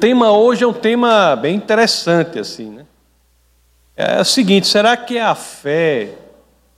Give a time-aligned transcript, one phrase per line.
[0.00, 2.86] tema hoje é um tema bem interessante, assim, né?
[3.94, 6.14] É o seguinte: será que a fé,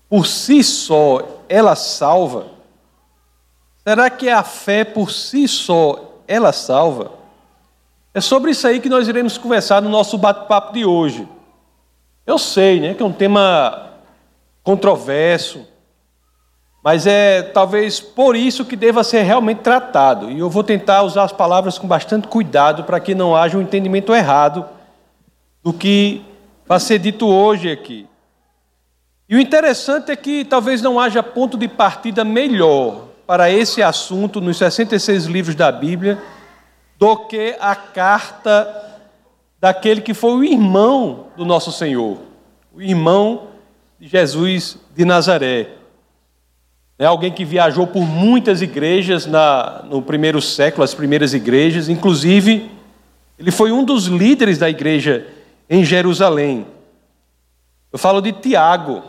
[0.08, 2.46] por si só, ela salva?
[3.86, 7.12] Será que a fé, por si só, ela salva?
[8.12, 11.26] É sobre isso aí que nós iremos conversar no nosso bate-papo de hoje.
[12.26, 13.90] Eu sei, né, que é um tema
[14.62, 15.66] controverso,
[16.82, 20.30] mas é talvez por isso que deva ser realmente tratado.
[20.30, 23.62] E eu vou tentar usar as palavras com bastante cuidado para que não haja um
[23.62, 24.64] entendimento errado
[25.62, 26.22] do que
[26.66, 28.06] vai ser dito hoje aqui.
[29.28, 34.40] E o interessante é que talvez não haja ponto de partida melhor para esse assunto
[34.40, 36.20] nos 66 livros da Bíblia
[36.98, 38.90] do que a carta
[39.60, 42.18] daquele que foi o irmão do nosso Senhor,
[42.74, 43.44] o irmão
[43.98, 45.81] de Jesus de Nazaré.
[47.02, 52.70] É alguém que viajou por muitas igrejas na, no primeiro século, as primeiras igrejas, inclusive,
[53.36, 55.26] ele foi um dos líderes da igreja
[55.68, 56.64] em Jerusalém.
[57.92, 59.02] Eu falo de Tiago,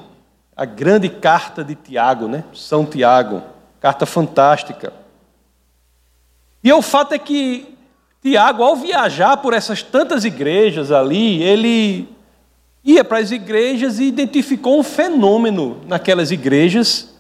[0.58, 2.44] a grande carta de Tiago, né?
[2.52, 3.44] São Tiago,
[3.80, 4.92] carta fantástica.
[6.64, 7.78] E o fato é que
[8.24, 12.10] Tiago, ao viajar por essas tantas igrejas ali, ele
[12.84, 17.13] ia para as igrejas e identificou um fenômeno naquelas igrejas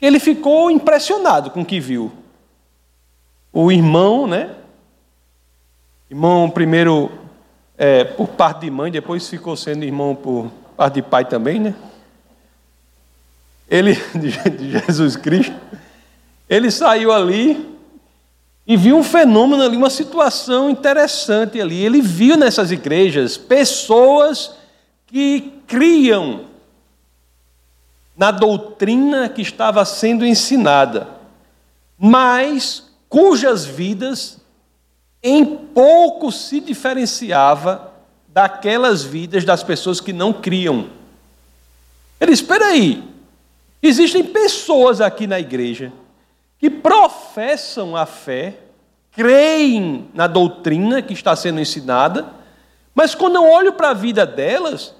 [0.00, 2.12] ele ficou impressionado com o que viu.
[3.52, 4.54] O irmão, né?
[6.10, 7.10] Irmão primeiro
[7.78, 11.74] é, por parte de mãe, depois ficou sendo irmão por parte de pai também, né?
[13.68, 15.54] Ele, de Jesus Cristo,
[16.48, 17.76] ele saiu ali
[18.66, 21.84] e viu um fenômeno ali, uma situação interessante ali.
[21.84, 24.54] Ele viu nessas igrejas pessoas
[25.06, 26.44] que criam
[28.16, 31.08] na doutrina que estava sendo ensinada,
[31.98, 34.40] mas cujas vidas
[35.22, 37.92] em pouco se diferenciava
[38.28, 40.88] daquelas vidas das pessoas que não criam.
[42.20, 43.02] Ele espera aí.
[43.82, 45.92] Existem pessoas aqui na igreja
[46.58, 48.58] que professam a fé,
[49.12, 52.26] creem na doutrina que está sendo ensinada,
[52.94, 54.94] mas quando eu olho para a vida delas,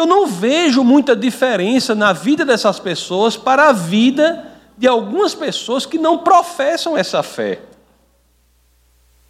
[0.00, 4.46] eu não vejo muita diferença na vida dessas pessoas para a vida
[4.76, 7.60] de algumas pessoas que não professam essa fé.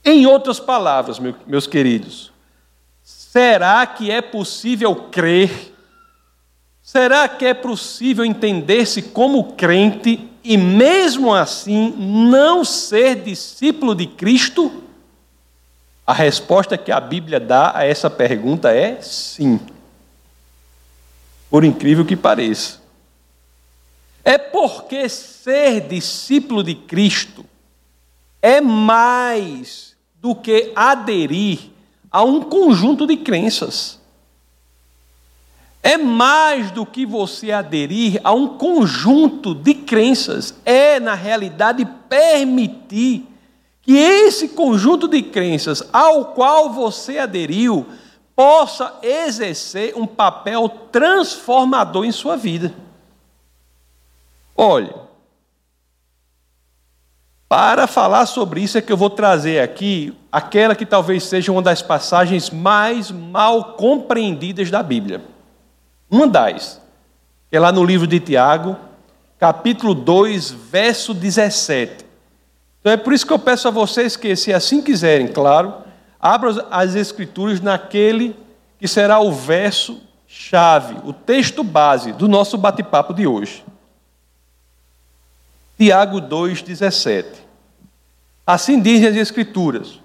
[0.04, 2.32] Em outras palavras, meus queridos,
[3.02, 5.74] será que é possível crer?
[6.80, 14.84] Será que é possível entender-se como crente e, mesmo assim, não ser discípulo de Cristo?
[16.06, 19.60] A resposta que a Bíblia dá a essa pergunta é sim
[21.50, 22.80] por incrível que pareça.
[24.24, 27.44] É porque ser discípulo de Cristo
[28.40, 31.58] é mais do que aderir
[32.10, 33.98] a um conjunto de crenças.
[35.82, 40.54] É mais do que você aderir a um conjunto de crenças.
[40.64, 43.26] É, na realidade, permitir
[43.80, 47.86] que esse conjunto de crenças ao qual você aderiu
[48.34, 52.72] possa exercer um papel transformador em sua vida.
[54.56, 54.94] Olha,
[57.48, 61.60] para falar sobre isso é que eu vou trazer aqui aquela que talvez seja uma
[61.60, 65.20] das passagens mais mal compreendidas da Bíblia.
[66.08, 66.80] Uma das,
[67.50, 68.76] é lá no livro de Tiago,
[69.38, 72.04] capítulo 2, verso 17.
[72.80, 75.74] Então é por isso que eu peço a vocês que, se assim quiserem, claro,
[76.20, 78.36] Abra as Escrituras naquele
[78.78, 83.64] que será o verso chave, o texto base do nosso bate-papo de hoje.
[85.78, 87.24] Tiago 2,17.
[88.46, 89.98] Assim dizem as Escrituras.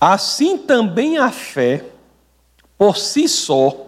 [0.00, 1.84] Assim também a fé,
[2.76, 3.86] por si só,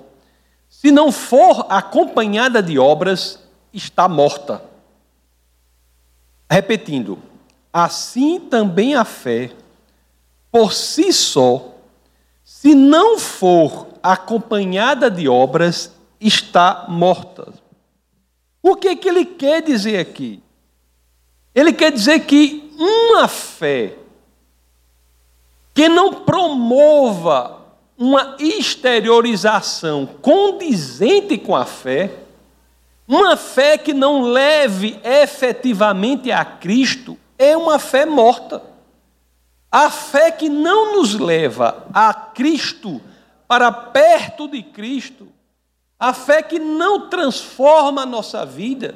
[0.71, 3.41] se não for acompanhada de obras,
[3.73, 4.63] está morta.
[6.49, 7.19] Repetindo,
[7.73, 9.51] assim também a fé,
[10.51, 11.75] por si só,
[12.45, 17.53] se não for acompanhada de obras, está morta.
[18.63, 20.43] O que, é que ele quer dizer aqui?
[21.55, 23.97] Ele quer dizer que uma fé
[25.75, 27.59] que não promova
[27.97, 32.13] uma exteriorização condizente com a fé,
[33.07, 38.63] uma fé que não leve efetivamente a Cristo, é uma fé morta.
[39.71, 43.01] A fé que não nos leva a Cristo,
[43.47, 45.29] para perto de Cristo,
[45.99, 48.95] a fé que não transforma a nossa vida,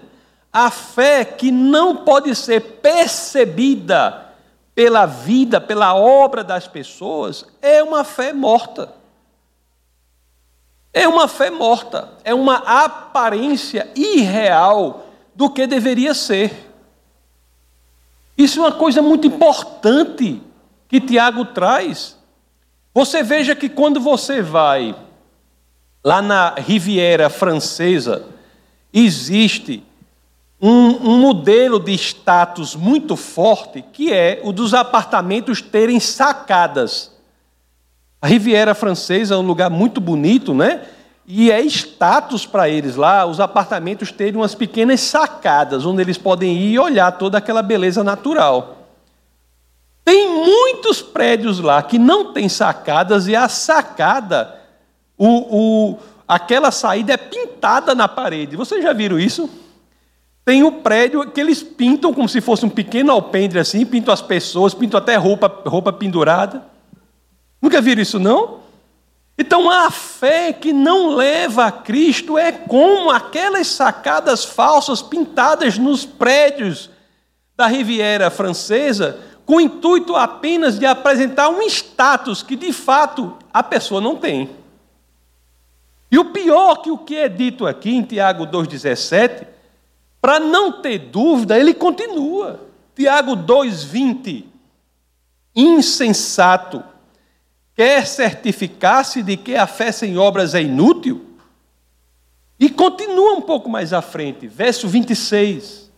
[0.52, 4.32] a fé que não pode ser percebida
[4.74, 8.94] pela vida, pela obra das pessoas, é uma fé morta.
[10.92, 16.71] É uma fé morta, é uma aparência irreal do que deveria ser.
[18.37, 20.40] Isso é uma coisa muito importante
[20.88, 22.19] que Tiago traz.
[22.94, 24.94] Você veja que quando você vai
[26.05, 28.26] lá na Riviera Francesa,
[28.93, 29.82] existe
[30.61, 37.11] um, um, modelo de status muito forte, que é o dos apartamentos terem sacadas.
[38.20, 40.85] A Riviera Francesa é um lugar muito bonito, né?
[41.26, 46.56] E é status para eles lá, os apartamentos terem umas pequenas sacadas, onde eles podem
[46.56, 48.78] ir e olhar toda aquela beleza natural.
[50.04, 54.58] Tem muitos prédios lá que não tem sacadas e a sacada,
[55.16, 55.26] o,
[55.92, 58.56] o, aquela saída é pintada na parede.
[58.56, 59.48] Vocês já viram isso?
[60.44, 64.20] Tem o prédio que eles pintam como se fosse um pequeno alpendre assim, pintam as
[64.20, 66.64] pessoas, pintam até roupa, roupa pendurada.
[67.60, 68.62] Nunca viram isso, não?
[69.37, 76.05] Então a fé que não leva a Cristo é como aquelas sacadas falsas pintadas nos
[76.05, 76.90] prédios
[77.56, 83.62] da Riviera Francesa, com o intuito apenas de apresentar um status que de fato a
[83.62, 84.50] pessoa não tem.
[86.11, 89.46] E o pior que o que é dito aqui em Tiago 2,17
[90.20, 92.61] para não ter dúvida, ele continua.
[92.94, 94.44] Tiago 2,20.
[95.56, 96.85] Insensato.
[97.74, 101.36] Quer certificar-se de que a fé sem obras é inútil?
[102.58, 105.90] E continua um pouco mais à frente, verso 26.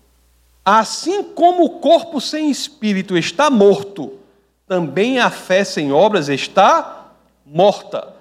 [0.65, 4.19] Assim como o corpo sem espírito está morto,
[4.67, 7.13] também a fé sem obras está
[7.45, 8.15] morta.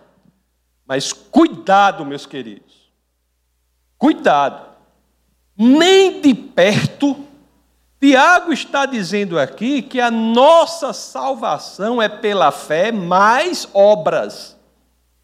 [0.86, 2.92] Mas cuidado, meus queridos.
[3.98, 4.74] Cuidado
[5.58, 7.16] nem de perto.
[8.04, 14.58] Tiago está dizendo aqui que a nossa salvação é pela fé mais obras.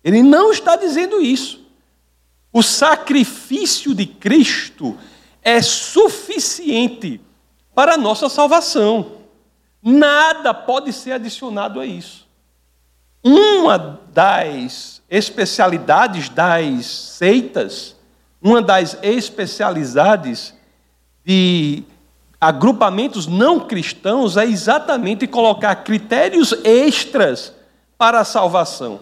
[0.02, 1.62] Ele não está dizendo isso.
[2.54, 4.98] O sacrifício de Cristo
[5.42, 7.20] é suficiente
[7.76, 9.18] para a nossa salvação.
[9.84, 12.26] Nada pode ser adicionado a isso.
[13.22, 18.00] Uma das especialidades das seitas
[18.42, 20.54] uma das especialidades
[21.26, 21.84] de
[22.40, 27.54] agrupamentos não cristãos é exatamente colocar critérios extras
[27.98, 29.02] para a salvação,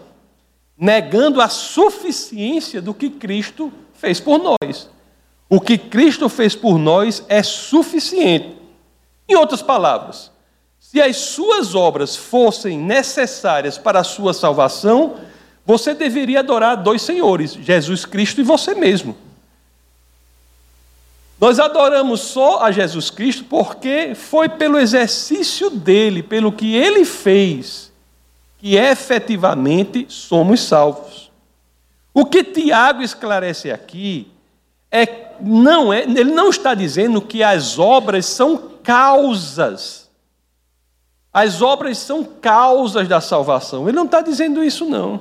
[0.76, 4.90] negando a suficiência do que Cristo fez por nós.
[5.48, 8.56] O que Cristo fez por nós é suficiente.
[9.28, 10.30] Em outras palavras,
[10.78, 15.16] se as suas obras fossem necessárias para a sua salvação,
[15.64, 19.16] você deveria adorar dois senhores, Jesus Cristo e você mesmo.
[21.40, 27.92] Nós adoramos só a Jesus Cristo porque foi pelo exercício dele, pelo que ele fez,
[28.58, 31.30] que efetivamente somos salvos.
[32.12, 34.32] O que Tiago esclarece aqui
[34.90, 40.08] é não é, ele não está dizendo que as obras são causas.
[41.32, 43.88] As obras são causas da salvação.
[43.88, 45.20] Ele não está dizendo isso não.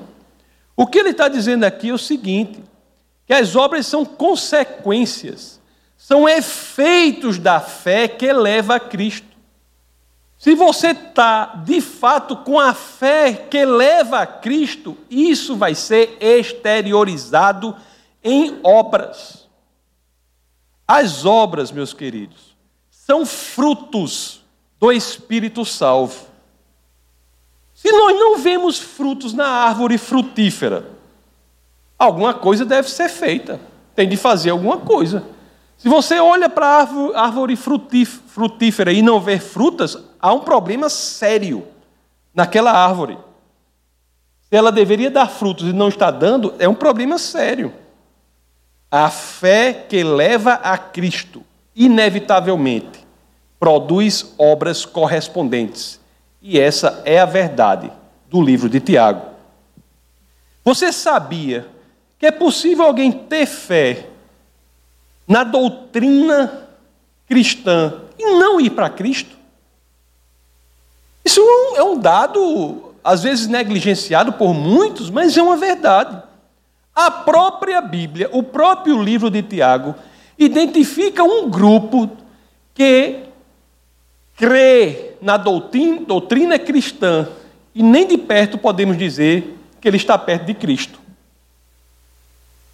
[0.75, 2.63] O que ele está dizendo aqui é o seguinte:
[3.27, 5.56] que as obras são consequências
[6.07, 9.27] são efeitos da fé que leva a Cristo.
[10.37, 16.17] Se você está de fato com a fé que leva a Cristo, isso vai ser
[16.21, 17.75] exteriorizado
[18.23, 19.49] em obras.
[20.87, 22.55] As obras, meus queridos,
[22.89, 24.41] são frutos
[24.79, 26.25] do Espírito Salvo.
[27.73, 30.89] Se nós não vemos frutos na árvore frutífera,
[31.99, 33.59] alguma coisa deve ser feita,
[33.93, 35.35] tem de fazer alguma coisa.
[35.77, 41.67] Se você olha para a árvore frutífera e não vê frutas, há um problema sério
[42.33, 43.17] naquela árvore.
[44.49, 47.71] Se ela deveria dar frutos e não está dando, é um problema sério.
[48.89, 51.43] A fé que leva a Cristo,
[51.75, 53.05] inevitavelmente,
[53.59, 55.99] produz obras correspondentes.
[56.41, 57.91] E essa é a verdade
[58.29, 59.21] do livro de Tiago.
[60.63, 61.67] Você sabia
[62.17, 64.07] que é possível alguém ter fé
[65.27, 66.67] na doutrina
[67.27, 69.35] cristã e não ir para Cristo?
[71.25, 71.41] Isso
[71.75, 76.23] é um dado, às vezes negligenciado por muitos, mas é uma verdade.
[76.95, 79.93] A própria Bíblia, o próprio livro de Tiago,
[80.39, 82.09] identifica um grupo
[82.73, 83.23] que
[84.37, 87.27] crê na doutrina, doutrina cristã
[87.73, 90.99] e nem de perto podemos dizer que ele está perto de Cristo.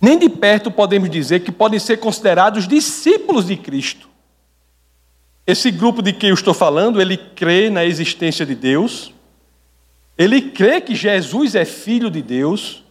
[0.03, 4.09] Nem de perto podemos dizer que podem ser considerados discípulos de Cristo.
[5.47, 9.13] Esse grupo de que eu estou falando, ele crê na existência de Deus,
[10.17, 12.83] ele crê que Jesus é filho de Deus,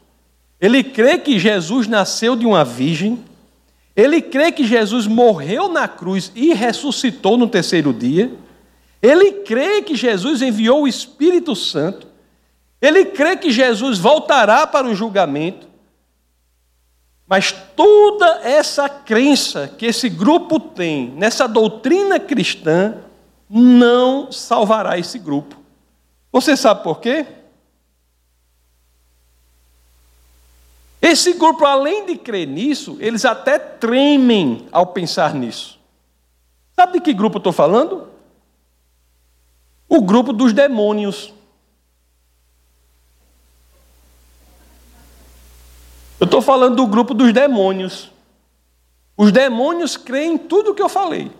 [0.59, 3.23] ele crê que Jesus nasceu de uma virgem,
[3.95, 8.33] ele crê que Jesus morreu na cruz e ressuscitou no terceiro dia,
[9.03, 12.07] ele crê que Jesus enviou o Espírito Santo,
[12.81, 15.72] ele crê que Jesus voltará para o julgamento,
[17.33, 22.99] mas toda essa crença que esse grupo tem nessa doutrina cristã
[23.49, 25.57] não salvará esse grupo.
[26.31, 27.25] Você sabe por quê?
[31.01, 35.81] Esse grupo, além de crer nisso, eles até tremem ao pensar nisso.
[36.77, 38.09] Sabe de que grupo estou falando?
[39.89, 41.33] O grupo dos demônios.
[46.23, 48.13] Eu estou falando do grupo dos demônios.
[49.17, 51.33] Os demônios creem em tudo o que eu falei.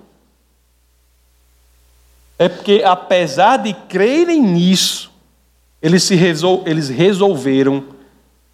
[2.37, 5.13] É porque, apesar de crerem nisso,
[5.81, 7.85] eles, se resol eles resolveram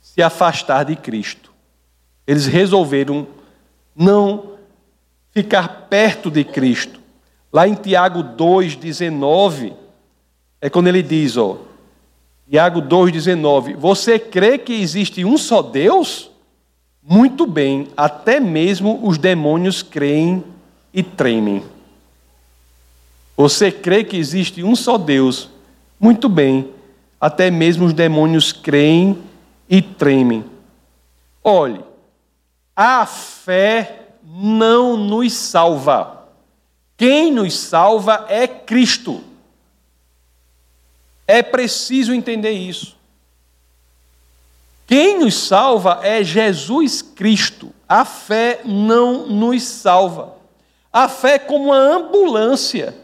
[0.03, 1.51] se afastar de Cristo.
[2.27, 3.27] Eles resolveram
[3.97, 4.51] não
[5.33, 7.01] ficar perto de Cristo.
[7.51, 9.73] Lá em Tiago 2,19,
[10.61, 11.57] é quando ele diz, ó,
[12.51, 16.31] Tiago 2,19: Você crê que existe um só Deus?
[17.03, 20.43] Muito bem, até mesmo os demônios creem
[20.93, 21.63] e tremem.
[23.37, 25.51] Você crê que existe um só Deus?
[26.01, 26.71] Muito bem,
[27.21, 29.19] até mesmo os demônios creem
[29.69, 30.45] e tremem.
[31.45, 31.81] Olhe,
[32.75, 36.29] a fé não nos salva.
[36.97, 39.23] Quem nos salva é Cristo.
[41.29, 42.97] É preciso entender isso.
[44.87, 47.71] Quem nos salva é Jesus Cristo.
[47.87, 50.35] A fé não nos salva.
[50.91, 52.97] A fé é como uma ambulância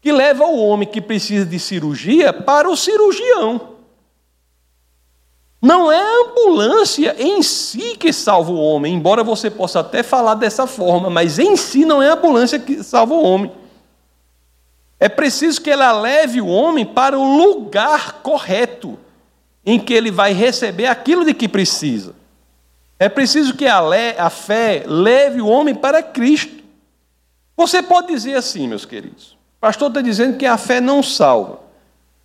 [0.00, 3.70] que leva o homem que precisa de cirurgia para o cirurgião.
[5.60, 10.34] Não é a ambulância em si que salva o homem, embora você possa até falar
[10.34, 13.52] dessa forma, mas em si não é a ambulância que salva o homem.
[15.00, 18.98] É preciso que ela leve o homem para o lugar correto,
[19.64, 22.14] em que ele vai receber aquilo de que precisa.
[22.98, 23.80] É preciso que a,
[24.18, 26.62] a fé leve o homem para Cristo.
[27.56, 31.60] Você pode dizer assim, meus queridos: o pastor está dizendo que a fé não salva.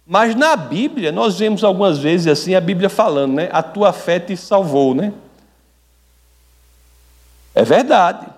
[0.06, 3.50] Mas na Bíblia, nós vemos algumas vezes assim a Bíblia falando, né?
[3.52, 5.14] A tua fé te salvou, né?
[7.56, 8.35] É verdade.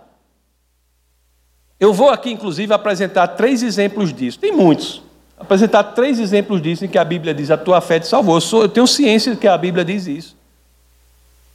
[1.79, 4.39] Eu vou aqui, inclusive, apresentar três exemplos disso.
[4.39, 5.01] Tem muitos.
[5.39, 8.35] Apresentar três exemplos disso em que a Bíblia diz: a tua fé te salvou.
[8.35, 10.35] Eu, sou, eu tenho ciência de que a Bíblia diz isso.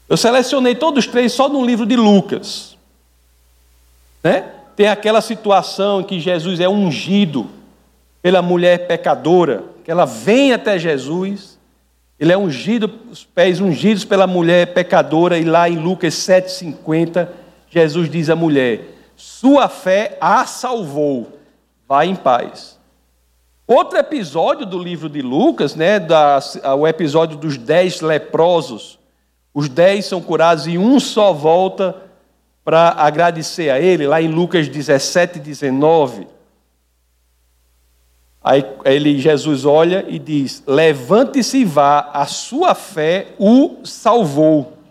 [0.08, 2.76] Eu selecionei todos três só no livro de Lucas.
[4.22, 4.44] Né?
[4.76, 7.48] Tem aquela situação em que Jesus é ungido
[8.20, 11.58] pela mulher pecadora, que ela vem até Jesus,
[12.20, 17.28] ele é ungido, os pés ungidos pela mulher pecadora, e lá em Lucas 7,50,
[17.68, 18.91] Jesus diz à mulher:
[19.22, 21.38] sua fé a salvou.
[21.86, 22.76] Vá em paz.
[23.68, 26.00] Outro episódio do livro de Lucas, né,
[26.76, 28.98] o episódio dos dez leprosos.
[29.54, 31.94] Os dez são curados e um só volta
[32.64, 36.26] para agradecer a ele, lá em Lucas 17, 19.
[38.42, 44.81] Aí ele, Jesus olha e diz: Levante-se e vá, a sua fé o salvou.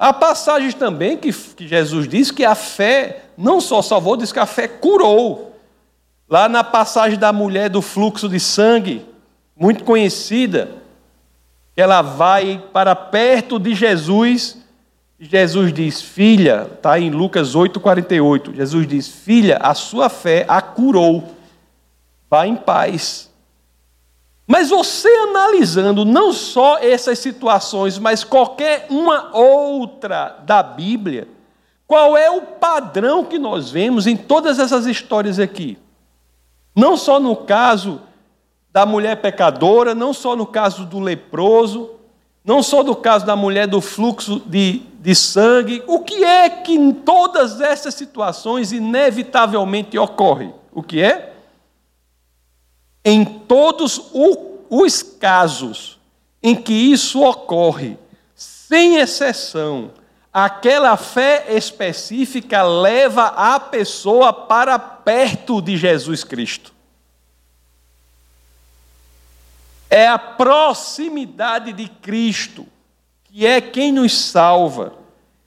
[0.00, 4.38] Há passagens também que, que Jesus diz que a fé não só salvou, diz que
[4.38, 5.54] a fé curou.
[6.26, 9.06] Lá na passagem da mulher do fluxo de sangue,
[9.54, 10.70] muito conhecida,
[11.76, 14.56] ela vai para perto de Jesus
[15.20, 18.54] Jesus diz: Filha, está em Lucas 8,48.
[18.54, 21.36] Jesus diz: Filha, a sua fé a curou.
[22.30, 23.29] Vá em paz.
[24.50, 31.28] Mas você analisando não só essas situações, mas qualquer uma outra da Bíblia,
[31.86, 35.78] qual é o padrão que nós vemos em todas essas histórias aqui?
[36.74, 38.00] Não só no caso
[38.72, 41.90] da mulher pecadora, não só no caso do leproso,
[42.44, 45.80] não só no caso da mulher do fluxo de, de sangue.
[45.86, 50.52] O que é que em todas essas situações inevitavelmente ocorre?
[50.72, 51.29] O que é?
[53.04, 54.10] Em todos
[54.68, 55.98] os casos
[56.42, 57.98] em que isso ocorre,
[58.34, 59.90] sem exceção,
[60.32, 66.72] aquela fé específica leva a pessoa para perto de Jesus Cristo.
[69.88, 72.66] É a proximidade de Cristo,
[73.24, 74.94] que é quem nos salva,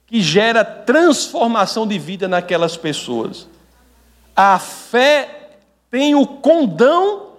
[0.06, 3.48] que gera transformação de vida naquelas pessoas.
[4.36, 5.58] a fé
[5.90, 7.33] tem o condão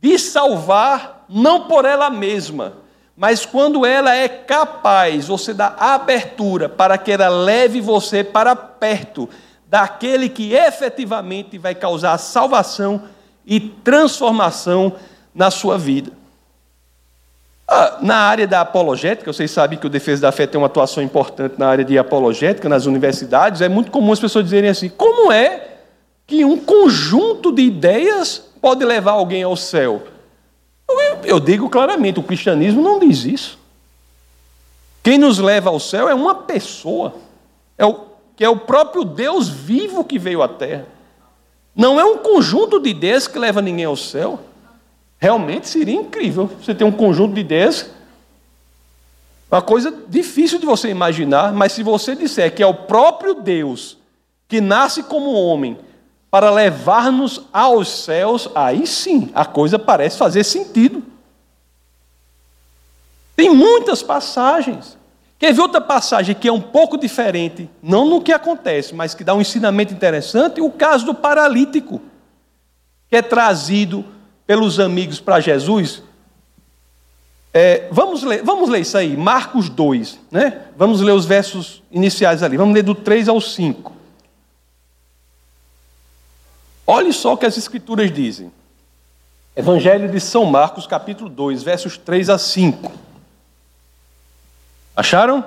[0.00, 2.74] de salvar, não por ela mesma,
[3.16, 9.28] mas quando ela é capaz, você dá abertura para que ela leve você para perto
[9.68, 13.02] daquele que efetivamente vai causar salvação
[13.44, 14.92] e transformação
[15.34, 16.12] na sua vida.
[17.66, 21.02] Ah, na área da apologética, vocês sabem que o Defesa da Fé tem uma atuação
[21.02, 23.60] importante na área de apologética nas universidades.
[23.60, 25.67] É muito comum as pessoas dizerem assim: como é
[26.28, 30.06] que um conjunto de ideias pode levar alguém ao céu?
[31.24, 33.58] Eu, digo claramente: o cristianismo não diz isso.
[35.02, 37.14] Quem nos leva ao céu é uma pessoa,
[37.78, 38.00] é o,
[38.36, 40.86] que é o próprio Deus vivo que veio à terra.
[41.74, 44.38] Não é um conjunto de ideias que leva ninguém ao céu.
[45.18, 47.90] Realmente seria incrível você ter um conjunto de ideias.
[49.50, 53.96] Uma coisa difícil de você imaginar, mas se você disser que é o próprio Deus
[54.46, 55.78] que nasce como homem
[56.30, 61.02] para levar-nos aos céus, aí sim a coisa parece fazer sentido.
[63.34, 64.98] Tem muitas passagens.
[65.38, 69.22] Quer ver outra passagem que é um pouco diferente, não no que acontece, mas que
[69.22, 70.60] dá um ensinamento interessante?
[70.60, 72.00] O caso do paralítico,
[73.08, 74.04] que é trazido
[74.46, 76.02] pelos amigos para Jesus.
[77.54, 80.62] É, vamos, ler, vamos ler isso aí, Marcos 2, né?
[80.76, 83.97] Vamos ler os versos iniciais ali, vamos ler do 3 ao 5.
[86.90, 88.50] Olhe só o que as Escrituras dizem.
[89.54, 92.90] Evangelho de São Marcos, capítulo 2, versos 3 a 5.
[94.96, 95.44] Acharam?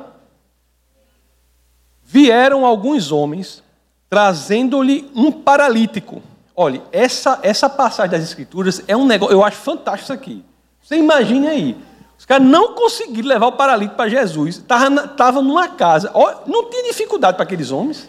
[2.04, 3.64] Vieram alguns homens
[4.10, 6.22] trazendo-lhe um paralítico
[6.56, 10.46] Olha, essa, essa passagem das Escrituras é um negócio, eu acho fantástico isso aqui.
[10.84, 11.78] Você imagine aí.
[12.20, 14.58] Os caras não conseguiram levar o paralítico para Jesus.
[14.58, 16.12] Estava tava numa casa.
[16.46, 18.08] Não tinha dificuldade para aqueles homens.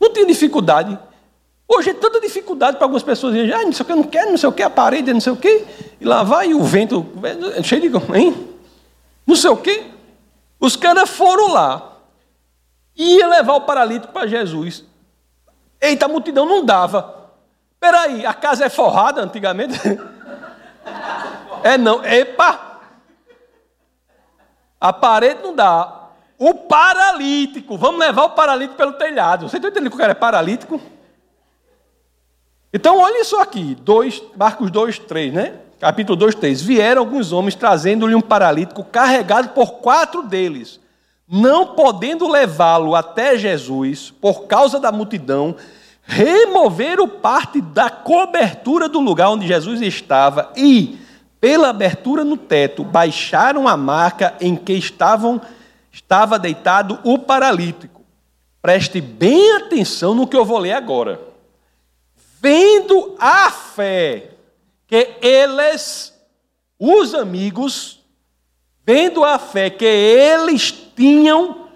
[0.00, 0.98] Não tinha dificuldade.
[1.68, 4.30] Hoje é tanta dificuldade para algumas pessoas dizerem, ah, não sei o que, não quero,
[4.30, 5.64] não sei o que, a parede, não sei o que.
[6.00, 7.04] E lá vai o vento,
[7.64, 8.16] cheio de.
[8.16, 8.56] Hein?
[9.26, 9.90] Não sei o que.
[10.60, 11.96] Os caras foram lá.
[12.96, 14.84] Ia levar o paralítico para Jesus.
[15.80, 17.30] Eita, a multidão não dava.
[17.80, 19.78] Peraí, a casa é forrada antigamente?
[21.64, 22.04] É não.
[22.04, 22.78] Epa!
[24.80, 26.10] A parede não dá.
[26.38, 27.76] O paralítico.
[27.76, 29.48] Vamos levar o paralítico pelo telhado.
[29.48, 30.80] Você está entendendo que o cara é paralítico?
[32.76, 33.74] Então, olha isso aqui.
[33.80, 35.54] Dois, Marcos 2, 3, né?
[35.80, 36.60] Capítulo 2, 3.
[36.60, 40.78] Vieram alguns homens trazendo-lhe um paralítico carregado por quatro deles.
[41.26, 45.56] Não podendo levá-lo até Jesus, por causa da multidão,
[46.02, 50.98] removeram parte da cobertura do lugar onde Jesus estava e,
[51.40, 55.40] pela abertura no teto, baixaram a marca em que estavam,
[55.90, 58.02] estava deitado o paralítico.
[58.60, 61.25] Preste bem atenção no que eu vou ler agora.
[62.48, 64.30] Vendo a fé
[64.86, 66.14] que eles,
[66.78, 67.98] os amigos,
[68.86, 71.66] vendo a fé que eles tinham,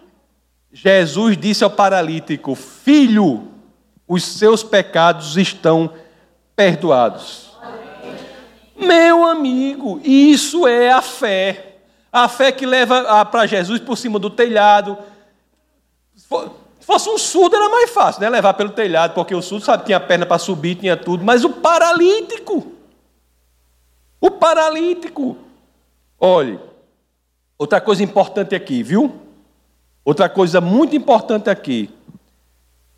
[0.72, 3.48] Jesus disse ao paralítico: Filho,
[4.06, 5.92] os seus pecados estão
[6.54, 7.50] perdoados.
[8.76, 11.78] Meu amigo, isso é a fé.
[12.12, 14.96] A fé que leva para Jesus por cima do telhado.
[16.90, 18.29] Se fosse um surdo era mais fácil, né?
[18.29, 21.22] Levar pelo telhado, porque o surdo sabe, tinha perna para subir, tinha tudo.
[21.22, 22.66] Mas o paralítico,
[24.20, 25.37] o paralítico,
[26.18, 26.59] olhe,
[27.57, 29.14] outra coisa importante aqui, viu?
[30.05, 31.90] Outra coisa muito importante aqui.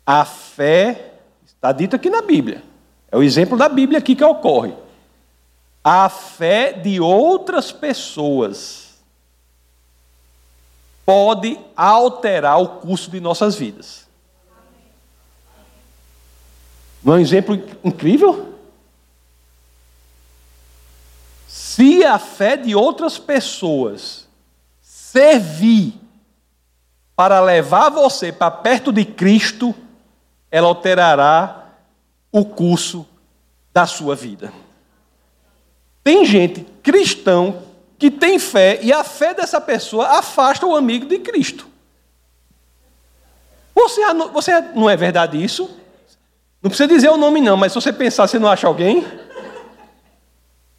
[0.03, 1.13] A fé
[1.45, 2.63] está dito aqui na Bíblia.
[3.11, 4.73] É o exemplo da Bíblia aqui que ocorre.
[5.83, 8.92] A fé de outras pessoas
[11.05, 14.07] pode alterar o curso de nossas vidas.
[17.03, 18.53] Não é um exemplo incrível?
[21.47, 24.27] Se a fé de outras pessoas
[24.81, 25.93] servir
[27.15, 29.75] para levar você para perto de Cristo,
[30.49, 31.69] ela alterará
[32.31, 33.05] o curso
[33.73, 34.53] da sua vida.
[36.03, 37.61] Tem gente cristão
[38.03, 41.65] que tem fé e a fé dessa pessoa afasta o amigo de Cristo.
[43.73, 44.01] Você,
[44.33, 45.69] você não é verdade isso?
[46.61, 49.07] Não precisa dizer o nome não, mas se você pensar, você não acha alguém?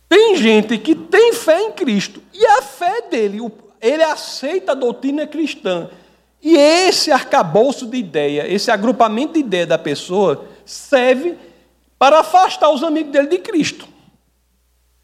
[0.06, 3.38] Tem gente que tem fé em Cristo e a fé dele,
[3.80, 5.88] ele aceita a doutrina cristã
[6.42, 11.38] e esse arcabouço de ideia, esse agrupamento de ideia da pessoa, serve
[11.98, 13.88] para afastar os amigos dele de Cristo.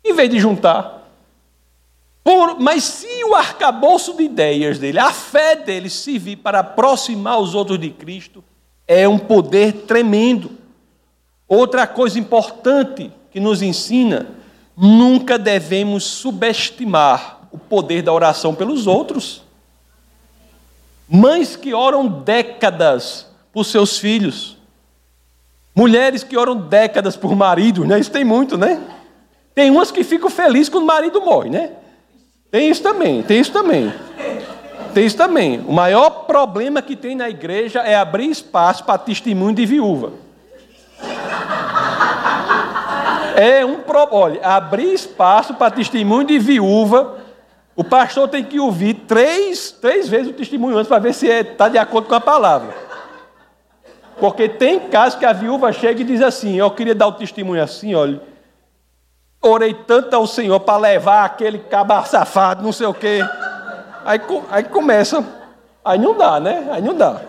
[0.05, 1.00] Em vez de juntar.
[2.23, 7.55] Por, mas se o arcabouço de ideias dele, a fé dele servir para aproximar os
[7.55, 8.45] outros de Cristo,
[8.87, 10.51] é um poder tremendo.
[11.49, 14.29] Outra coisa importante que nos ensina,
[14.77, 19.43] nunca devemos subestimar o poder da oração pelos outros.
[21.09, 24.57] Mães que oram décadas por seus filhos.
[25.75, 27.99] Mulheres que oram décadas por marido, né?
[27.99, 28.81] Isso tem muito, né?
[29.55, 31.73] Tem umas que ficam felizes quando o marido morre, né?
[32.51, 33.93] Tem isso também, tem isso também.
[34.93, 35.61] Tem isso também.
[35.61, 40.13] O maior problema que tem na igreja é abrir espaço para testemunho de viúva.
[43.37, 44.23] É um problema.
[44.23, 47.19] Olha, abrir espaço para testemunho de viúva.
[47.77, 51.67] O pastor tem que ouvir três, três vezes o testemunho antes para ver se está
[51.67, 52.75] é, de acordo com a palavra.
[54.19, 57.63] Porque tem casos que a viúva chega e diz assim: Eu queria dar o testemunho
[57.63, 58.21] assim, olha.
[59.43, 63.21] Orei tanto ao Senhor para levar aquele caba safado, não sei o quê.
[64.05, 65.25] Aí, aí começa.
[65.85, 66.69] Aí não dá, né?
[66.71, 67.23] Aí não dá.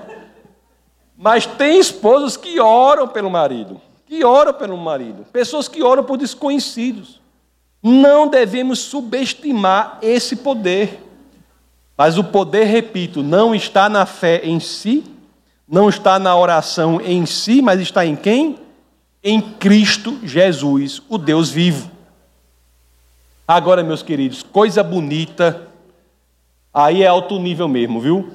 [1.17, 3.79] Mas tem esposas que oram pelo marido.
[4.05, 5.25] Que oram pelo marido.
[5.31, 7.21] Pessoas que oram por desconhecidos.
[7.81, 11.01] Não devemos subestimar esse poder.
[11.97, 15.03] Mas o poder, repito, não está na fé em si,
[15.67, 18.57] não está na oração em si, mas está em quem?
[19.23, 21.91] Em Cristo Jesus, o Deus vivo.
[23.53, 25.67] Agora, meus queridos, coisa bonita,
[26.73, 28.31] aí é alto nível mesmo, viu?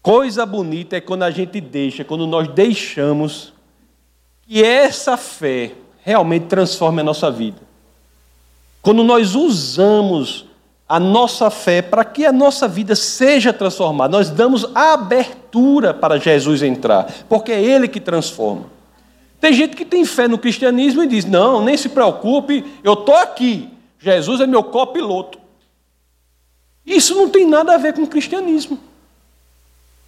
[0.00, 3.52] Coisa bonita é quando a gente deixa, quando nós deixamos
[4.46, 5.72] que essa fé
[6.04, 7.60] realmente transforme a nossa vida.
[8.80, 10.46] Quando nós usamos
[10.88, 16.62] a nossa fé para que a nossa vida seja transformada, nós damos abertura para Jesus
[16.62, 18.66] entrar, porque é Ele que transforma.
[19.40, 23.16] Tem gente que tem fé no cristianismo e diz: não, nem se preocupe, eu estou
[23.16, 25.38] aqui, Jesus é meu copiloto.
[26.84, 28.78] Isso não tem nada a ver com cristianismo.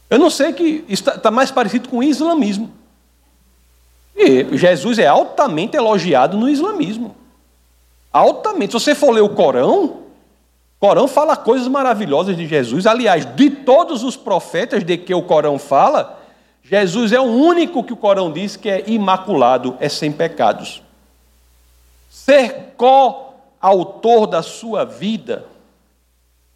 [0.08, 2.72] Eu não sei que está, está mais parecido com o islamismo.
[4.16, 7.14] E Jesus é altamente elogiado no islamismo.
[8.12, 8.72] Altamente.
[8.72, 10.00] Se você for ler o Corão, o
[10.80, 12.86] Corão fala coisas maravilhosas de Jesus.
[12.86, 16.18] Aliás, de todos os profetas de que o Corão fala,
[16.62, 20.82] Jesus é o único que o Corão diz que é imaculado, é sem pecados.
[22.10, 22.74] Ser
[23.60, 25.44] co-autor da sua vida,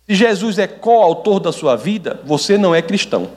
[0.06, 3.30] se Jesus é co-autor da sua vida, você não é cristão.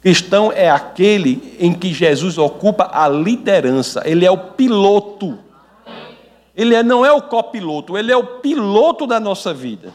[0.00, 5.38] Cristão é aquele em que Jesus ocupa a liderança, ele é o piloto.
[6.54, 9.92] Ele é, não é o copiloto, ele é o piloto da nossa vida.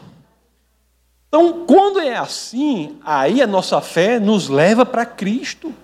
[1.28, 5.74] Então, quando é assim, aí a nossa fé nos leva para Cristo.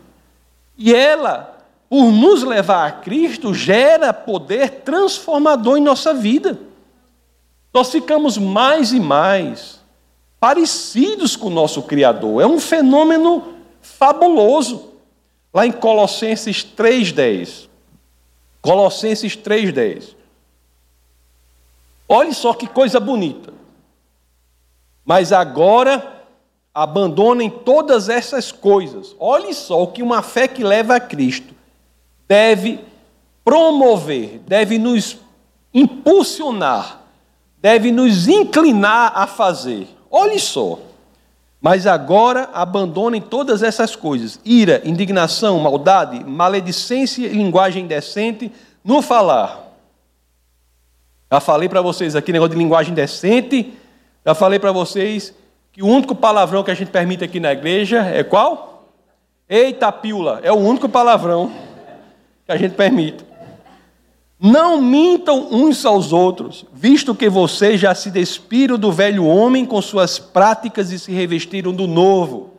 [0.79, 6.59] E ela, por nos levar a Cristo, gera poder transformador em nossa vida.
[7.72, 9.80] Nós ficamos mais e mais
[10.38, 12.42] parecidos com o nosso Criador.
[12.42, 14.90] É um fenômeno fabuloso.
[15.52, 17.68] Lá em Colossenses 3,10.
[18.62, 20.14] Colossenses 3,10.
[22.09, 23.52] Olhe só que coisa bonita.
[25.04, 26.24] Mas agora
[26.74, 29.14] abandonem todas essas coisas.
[29.18, 31.54] Olhe só o que uma fé que leva a Cristo
[32.28, 32.80] deve
[33.44, 35.18] promover, deve nos
[35.74, 36.99] impulsionar,
[37.60, 39.88] deve nos inclinar a fazer.
[40.10, 40.78] Olhe só.
[41.60, 48.50] Mas agora abandonem todas essas coisas: ira, indignação, maldade, maledicência e linguagem indecente
[48.82, 49.68] no falar.
[51.30, 53.74] Já falei para vocês aqui negócio de linguagem decente.
[54.24, 55.34] Já falei para vocês
[55.72, 58.88] que o único palavrão que a gente permite aqui na igreja é qual?
[59.48, 60.40] Eita, pílula.
[60.42, 61.52] É o único palavrão
[62.46, 63.29] que a gente permite.
[64.42, 69.83] Não mintam uns aos outros, visto que vocês já se despiram do velho homem com
[69.83, 72.55] suas práticas e se revestiram do novo,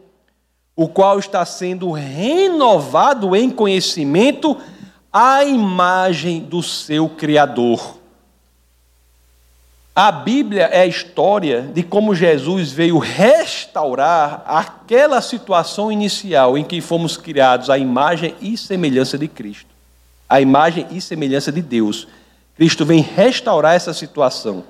[0.76, 4.56] o qual está sendo renovado em conhecimento
[5.12, 7.98] à imagem do seu Criador.
[9.96, 16.80] A Bíblia é a história de como Jesus veio restaurar aquela situação inicial em que
[16.80, 19.72] fomos criados à imagem e semelhança de Cristo
[20.32, 22.08] a imagem e semelhança de Deus.
[22.56, 24.63] Cristo vem restaurar essa situação.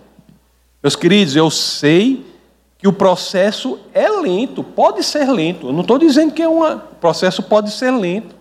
[0.82, 2.26] Meus queridos, eu sei
[2.80, 5.68] que o processo é lento, pode ser lento.
[5.68, 8.36] Eu não estou dizendo que é um processo pode ser lento.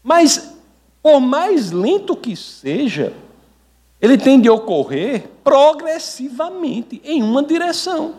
[0.00, 0.54] Mas,
[1.02, 3.12] por mais lento que seja,
[4.00, 8.14] ele tem de ocorrer progressivamente, em uma direção.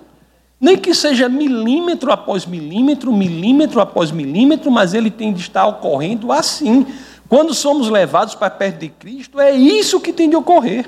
[0.60, 6.34] Nem que seja milímetro após milímetro, milímetro após milímetro, mas ele tem de estar ocorrendo
[6.34, 6.86] assim.
[7.34, 10.88] Quando somos levados para perto de Cristo, é isso que tem de ocorrer.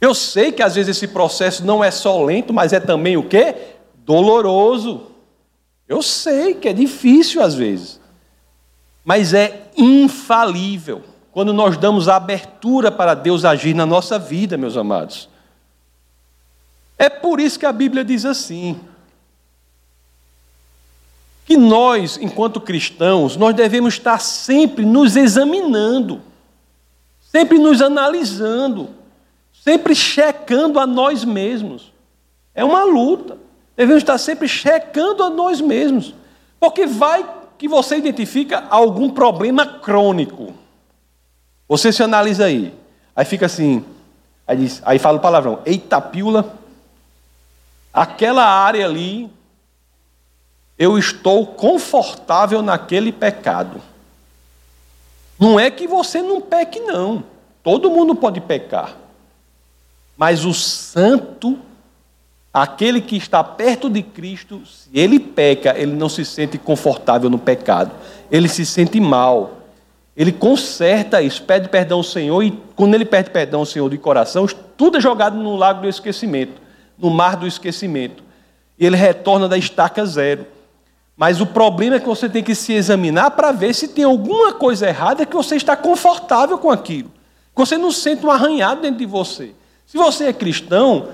[0.00, 3.28] Eu sei que às vezes esse processo não é só lento, mas é também o
[3.28, 3.54] quê?
[4.06, 5.08] Doloroso.
[5.86, 8.00] Eu sei que é difícil às vezes.
[9.04, 11.02] Mas é infalível.
[11.30, 15.28] quando nós damos abertura para Deus agir na nossa vida, meus amados.
[16.96, 18.80] É por isso que a Bíblia diz assim:
[21.44, 26.22] que nós, enquanto cristãos, nós devemos estar sempre nos examinando,
[27.20, 28.88] sempre nos analisando,
[29.52, 31.92] sempre checando a nós mesmos.
[32.54, 33.36] É uma luta.
[33.76, 36.14] Devemos estar sempre checando a nós mesmos.
[36.58, 37.28] Porque vai
[37.58, 40.54] que você identifica algum problema crônico.
[41.68, 42.74] Você se analisa aí.
[43.14, 43.84] Aí fica assim,
[44.46, 46.58] aí, diz, aí fala o palavrão, eita pílula,
[47.92, 49.30] aquela área ali
[50.78, 53.80] eu estou confortável naquele pecado.
[55.38, 57.24] Não é que você não peque, não.
[57.62, 58.96] Todo mundo pode pecar.
[60.16, 61.58] Mas o santo,
[62.52, 67.38] aquele que está perto de Cristo, se ele peca, ele não se sente confortável no
[67.38, 67.90] pecado.
[68.30, 69.58] Ele se sente mal.
[70.16, 73.98] Ele conserta isso, pede perdão ao Senhor, e quando ele pede perdão ao Senhor de
[73.98, 76.60] coração, tudo é jogado no lago do esquecimento,
[76.96, 78.22] no mar do esquecimento.
[78.78, 80.46] E ele retorna da estaca zero.
[81.16, 84.52] Mas o problema é que você tem que se examinar para ver se tem alguma
[84.52, 87.10] coisa errada que você está confortável com aquilo.
[87.54, 89.54] Que você não sente um arranhado dentro de você.
[89.86, 91.08] Se você é cristão,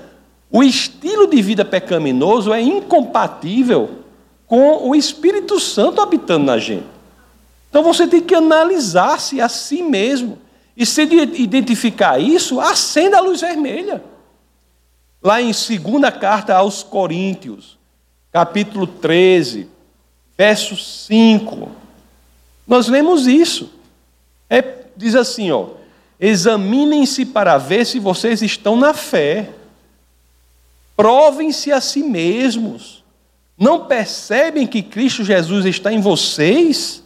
[0.49, 3.89] o estilo de vida pecaminoso é incompatível
[4.47, 6.87] com o Espírito Santo habitando na gente.
[7.69, 10.39] Então você tem que analisar-se a si mesmo.
[10.75, 14.03] E se identificar isso, acenda a luz vermelha.
[15.21, 17.77] Lá em segunda carta aos Coríntios,
[18.31, 19.69] capítulo 13,
[20.41, 21.69] verso 5.
[22.65, 23.69] Nós lemos isso.
[24.49, 24.63] É,
[24.97, 25.67] diz assim, ó:
[26.19, 29.51] Examinem-se para ver se vocês estão na fé.
[30.97, 33.03] Provem-se a si mesmos.
[33.55, 37.03] Não percebem que Cristo Jesus está em vocês,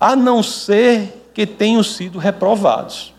[0.00, 3.14] a não ser que tenham sido reprovados.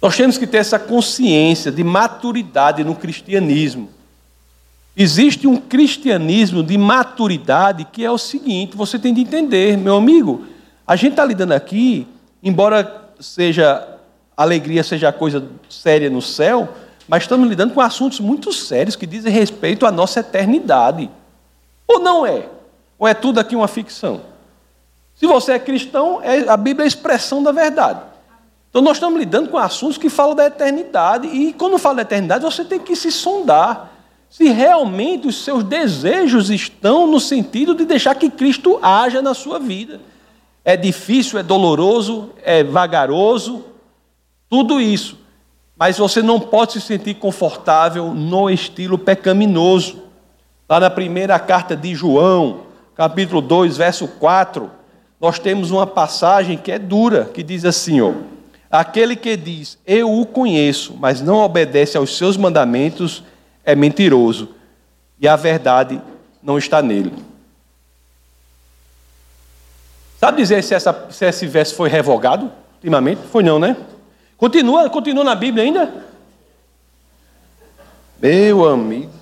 [0.00, 3.90] Nós temos que ter essa consciência de maturidade no cristianismo.
[5.00, 10.44] Existe um cristianismo de maturidade que é o seguinte: você tem de entender, meu amigo,
[10.84, 12.04] a gente está lidando aqui,
[12.42, 13.96] embora seja
[14.36, 16.68] alegria seja coisa séria no céu,
[17.06, 21.08] mas estamos lidando com assuntos muito sérios que dizem respeito à nossa eternidade.
[21.86, 22.48] Ou não é?
[22.98, 24.20] Ou é tudo aqui uma ficção?
[25.14, 28.00] Se você é cristão, é, a Bíblia é a expressão da verdade.
[28.68, 32.42] Então nós estamos lidando com assuntos que falam da eternidade, e quando fala da eternidade,
[32.42, 33.97] você tem que se sondar
[34.28, 39.58] se realmente os seus desejos estão no sentido de deixar que Cristo haja na sua
[39.58, 40.00] vida.
[40.64, 43.64] É difícil, é doloroso, é vagaroso,
[44.48, 45.18] tudo isso.
[45.76, 50.02] Mas você não pode se sentir confortável no estilo pecaminoso.
[50.68, 52.60] Lá na primeira carta de João,
[52.94, 54.70] capítulo 2, verso 4,
[55.20, 58.12] nós temos uma passagem que é dura, que diz assim, ó:
[58.70, 63.22] Aquele que diz, eu o conheço, mas não obedece aos seus mandamentos,
[63.68, 64.48] é mentiroso
[65.20, 66.00] e a verdade
[66.42, 67.12] não está nele.
[70.18, 73.20] Sabe dizer se, essa, se esse verso foi revogado ultimamente?
[73.30, 73.76] Foi não, né?
[74.38, 76.06] Continua, continua na Bíblia ainda?
[78.18, 79.12] Meu amigo.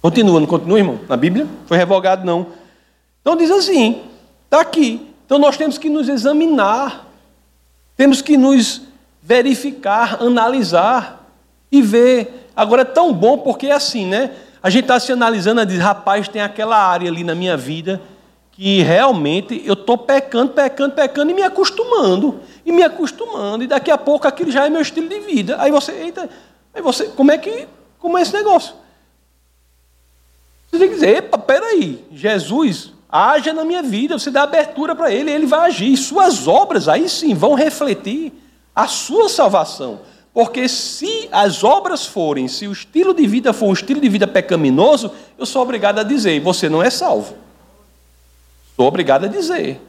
[0.00, 1.00] Continua, não continua, irmão?
[1.08, 1.48] Na Bíblia?
[1.66, 2.46] Foi revogado, não.
[3.20, 4.00] Então diz assim,
[4.44, 5.12] está aqui.
[5.26, 7.04] Então nós temos que nos examinar,
[7.96, 8.82] temos que nos
[9.20, 11.28] verificar, analisar
[11.70, 14.32] e ver Agora é tão bom porque é assim, né?
[14.60, 18.02] A gente está se analisando e diz, rapaz, tem aquela área ali na minha vida
[18.50, 22.40] que realmente eu estou pecando, pecando, pecando e me acostumando.
[22.66, 23.62] E me acostumando.
[23.62, 25.54] E daqui a pouco aquilo já é meu estilo de vida.
[25.60, 26.28] Aí você, eita,
[26.74, 27.68] aí você, como é que,
[28.00, 28.74] como é esse negócio?
[30.68, 35.12] Você tem que dizer, epa, peraí, Jesus, haja na minha vida, você dá abertura para
[35.12, 35.96] ele, ele vai agir.
[35.96, 38.32] Suas obras, aí sim, vão refletir
[38.74, 40.00] a sua salvação.
[40.32, 44.26] Porque se as obras forem, se o estilo de vida for um estilo de vida
[44.26, 47.34] pecaminoso, eu sou obrigado a dizer: você não é salvo.
[48.76, 49.80] Sou obrigado a dizer.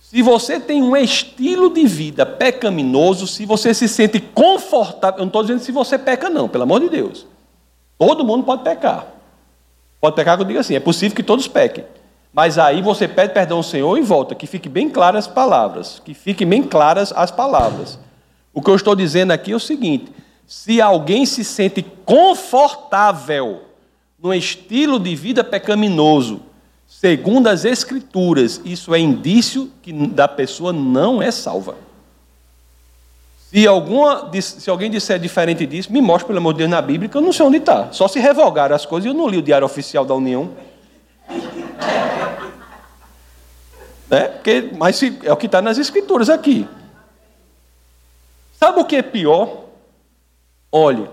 [0.00, 5.26] Se você tem um estilo de vida pecaminoso, se você se sente confortável, eu não
[5.26, 7.26] estou dizendo se você peca, não, pelo amor de Deus.
[7.98, 9.06] Todo mundo pode pecar.
[10.00, 11.84] Pode pecar que eu digo assim, é possível que todos pequem.
[12.32, 16.00] Mas aí você pede perdão ao Senhor e volta, que fique bem claras as palavras,
[16.04, 17.98] que fiquem bem claras as palavras.
[18.56, 20.10] O que eu estou dizendo aqui é o seguinte:
[20.46, 23.64] se alguém se sente confortável
[24.18, 26.40] no estilo de vida pecaminoso,
[26.86, 31.76] segundo as Escrituras, isso é indício que da pessoa não é salva.
[33.50, 37.10] Se, alguma, se alguém disser diferente disso, me mostre, pelo amor de Deus, na Bíblia,
[37.10, 37.92] que eu não sei onde está.
[37.92, 40.50] Só se revogaram as coisas, eu não li o Diário Oficial da União.
[44.08, 44.20] Né?
[44.28, 46.64] Porque, mas é o que está nas escrituras aqui.
[48.58, 49.64] Sabe o que é pior?
[50.72, 51.10] Olha,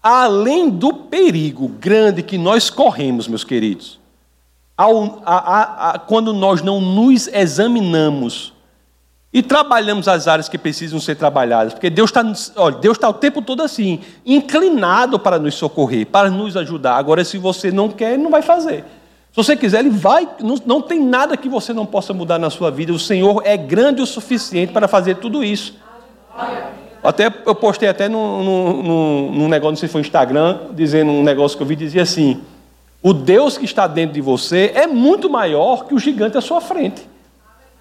[0.00, 3.98] além do perigo grande que nós corremos, meus queridos,
[4.76, 8.52] ao, a, a, a, quando nós não nos examinamos
[9.32, 12.22] e trabalhamos as áreas que precisam ser trabalhadas, porque Deus está
[12.70, 16.96] Deus está o tempo todo assim, inclinado para nos socorrer, para nos ajudar.
[16.96, 18.84] Agora, se você não quer, ele não vai fazer.
[19.32, 20.28] Se você quiser, ele vai.
[20.40, 22.92] Não, não tem nada que você não possa mudar na sua vida.
[22.92, 25.74] O Senhor é grande o suficiente para fazer tudo isso.
[27.02, 31.22] Até eu postei até num, num, num negócio, não sei se foi Instagram, dizendo um
[31.22, 32.42] negócio que eu vi, dizia assim:
[33.02, 36.60] o Deus que está dentro de você é muito maior que o gigante à sua
[36.60, 37.08] frente.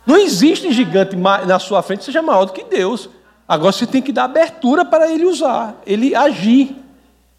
[0.06, 3.10] Não existe gigante na sua frente que seja maior do que Deus.
[3.48, 6.76] Agora você tem que dar abertura para ele usar, ele agir,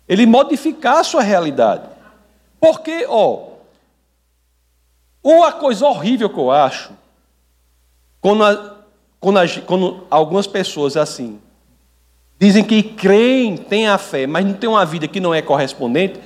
[0.08, 1.82] ele modificar a sua realidade.
[2.60, 3.48] Porque, ó,
[5.22, 6.92] uma coisa horrível que eu acho,
[8.20, 8.77] quando, a,
[9.20, 11.40] quando, quando algumas pessoas assim
[12.38, 16.20] dizem que creem, têm a fé, mas não têm uma vida que não é correspondente,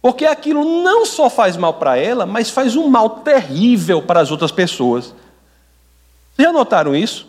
[0.00, 4.32] porque aquilo não só faz mal para ela, mas faz um mal terrível para as
[4.32, 5.14] outras pessoas.
[6.34, 7.28] Vocês já notaram isso?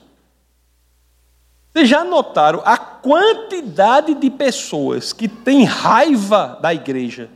[1.71, 7.29] Vocês já notaram a quantidade de pessoas que têm raiva da igreja,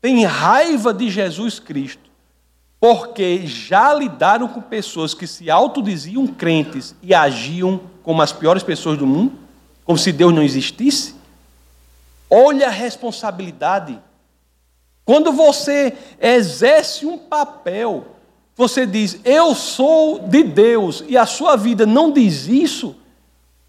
[0.00, 2.10] têm raiva de Jesus Cristo,
[2.82, 8.98] porque já lidaram com pessoas que se autodiziam crentes e agiam como as piores pessoas
[8.98, 9.38] do mundo,
[9.84, 11.14] como se Deus não existisse?
[12.28, 14.00] Olha a responsabilidade.
[15.04, 18.04] Quando você exerce um papel
[18.54, 22.94] você diz, eu sou de Deus, e a sua vida não diz isso,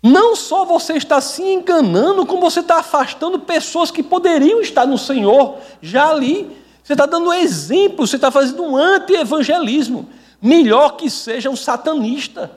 [0.02, 4.98] não só você está se enganando, como você está afastando pessoas que poderiam estar no
[4.98, 6.63] Senhor já ali.
[6.84, 10.10] Você está dando exemplo, você está fazendo um anti-evangelismo.
[10.42, 12.52] Melhor que seja um satanista.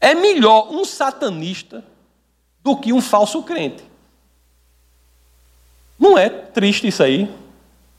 [0.00, 1.84] É melhor um satanista
[2.62, 3.82] do que um falso crente.
[5.98, 7.28] Não é triste isso aí,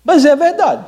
[0.04, 0.86] mas é verdade.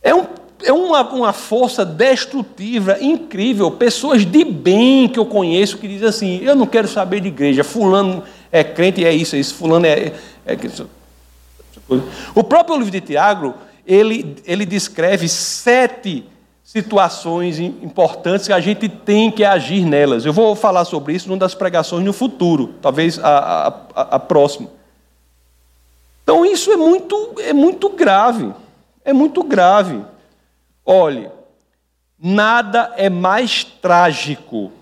[0.00, 0.26] É um
[0.64, 3.70] é uma, uma força destrutiva incrível.
[3.70, 7.62] Pessoas de bem que eu conheço que dizem assim: eu não quero saber de igreja,
[7.62, 10.12] Fulano é crente é isso, é isso, Fulano é.
[10.46, 10.56] é,
[12.34, 13.54] O próprio livro de Tiago,
[13.86, 16.26] ele, ele descreve sete
[16.62, 20.24] situações importantes que a gente tem que agir nelas.
[20.24, 24.68] Eu vou falar sobre isso numa das pregações no futuro, talvez a, a, a próxima.
[26.22, 28.52] Então isso é muito, é muito grave.
[29.04, 30.02] É muito grave.
[30.84, 31.30] Olhe,
[32.18, 34.72] nada é mais trágico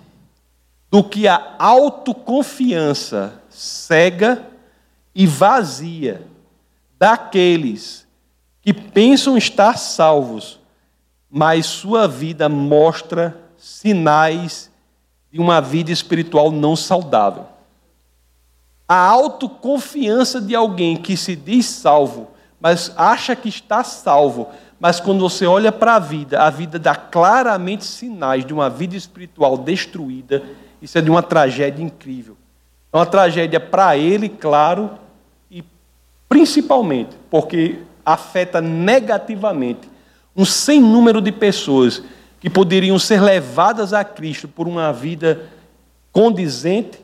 [0.88, 4.46] do que a autoconfiança cega
[5.14, 6.31] e vazia
[7.02, 8.06] daqueles
[8.60, 10.60] que pensam estar salvos,
[11.28, 14.70] mas sua vida mostra sinais
[15.32, 17.46] de uma vida espiritual não saudável.
[18.86, 25.28] A autoconfiança de alguém que se diz salvo, mas acha que está salvo, mas quando
[25.28, 30.40] você olha para a vida, a vida dá claramente sinais de uma vida espiritual destruída.
[30.80, 32.36] Isso é de uma tragédia incrível.
[32.92, 35.01] É uma tragédia para ele, claro,
[36.32, 39.86] principalmente porque afeta negativamente
[40.34, 42.02] um sem número de pessoas
[42.40, 45.50] que poderiam ser levadas a Cristo por uma vida
[46.10, 47.00] condizente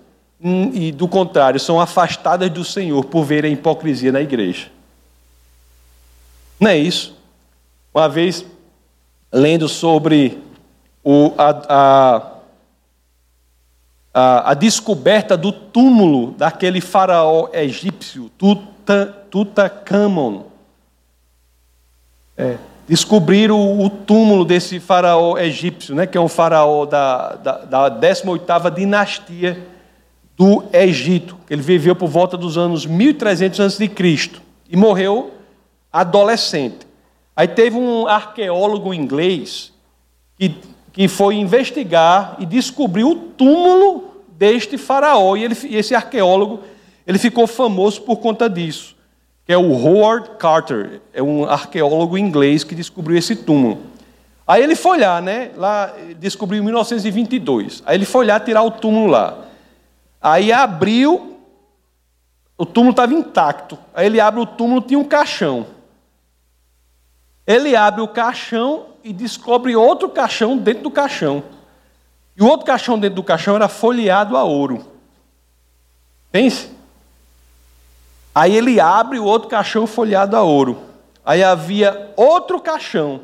[0.72, 4.68] e, do contrário, são afastadas do Senhor por verem a hipocrisia na igreja.
[6.58, 7.14] Não é isso?
[7.92, 8.46] Uma vez,
[9.30, 10.38] lendo sobre
[11.04, 12.32] o, a,
[14.14, 20.44] a, a, descoberta do túmulo daquele faraó egípcio, Tuta, Tutankhamon.
[22.36, 22.56] É,
[22.88, 27.90] descobriram o, o, túmulo desse faraó egípcio, né, que é um faraó da, da, da
[27.90, 29.66] 18ª dinastia
[30.36, 31.36] do Egito.
[31.50, 33.90] Ele viveu por volta dos anos 1300 a.C.
[34.68, 35.32] e morreu
[35.92, 36.86] adolescente.
[37.34, 39.72] Aí teve um arqueólogo inglês
[40.36, 40.54] que,
[40.92, 45.36] que foi investigar e descobriu o túmulo deste faraó.
[45.36, 46.60] E, ele, e esse arqueólogo
[47.06, 48.94] ele ficou famoso por conta disso.
[49.48, 53.80] Que é o Howard Carter, é um arqueólogo inglês que descobriu esse túmulo.
[54.46, 55.52] Aí ele foi lá, né?
[55.56, 57.82] Lá descobriu em 1922.
[57.86, 59.46] Aí ele foi lá tirar o túmulo lá.
[60.20, 61.38] Aí abriu,
[62.58, 63.78] o túmulo estava intacto.
[63.94, 65.66] Aí ele abre o túmulo, tinha um caixão.
[67.46, 71.42] Ele abre o caixão e descobre outro caixão dentro do caixão.
[72.36, 74.84] E o outro caixão dentro do caixão era folheado a ouro.
[76.30, 76.76] Pense.
[78.34, 80.82] Aí ele abre o outro caixão folheado a ouro.
[81.24, 83.20] Aí havia outro caixão,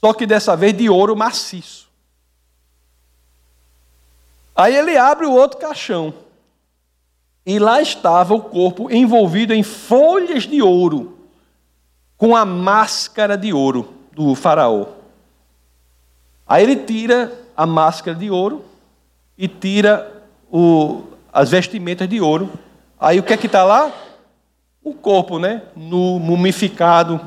[0.00, 1.88] só que dessa vez de ouro maciço.
[4.54, 6.12] Aí ele abre o outro caixão.
[7.44, 11.18] E lá estava o corpo envolvido em folhas de ouro,
[12.16, 14.86] com a máscara de ouro do faraó.
[16.46, 18.64] Aí ele tira a máscara de ouro
[19.36, 21.02] e tira o,
[21.32, 22.50] as vestimentas de ouro.
[23.02, 23.92] Aí o que é que está lá?
[24.80, 25.62] O corpo, né?
[25.74, 27.20] No mumificado,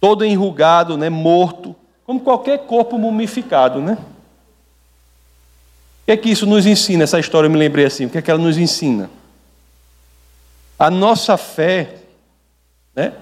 [0.00, 1.10] todo enrugado, né?
[1.10, 1.74] Morto,
[2.06, 3.98] como qualquer corpo mumificado, né?
[6.02, 7.02] O que é que isso nos ensina?
[7.02, 8.06] Essa história eu me lembrei assim.
[8.06, 9.10] O que é que ela nos ensina?
[10.78, 11.96] A nossa fé,
[12.94, 13.12] né?